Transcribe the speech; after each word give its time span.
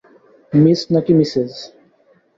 Miss 0.53 0.79
নাকি 0.93 1.13
Mrs? 1.19 1.53